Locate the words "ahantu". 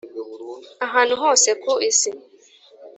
0.85-1.13